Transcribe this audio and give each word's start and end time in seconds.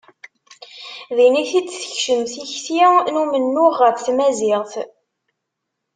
Din 1.15 1.33
i 1.41 1.43
t-id-tekcem 1.49 2.21
tikti 2.31 2.81
n 3.11 3.15
umennuɣ 3.21 3.75
ɣef 3.83 3.97
tmaziɣt. 4.05 4.73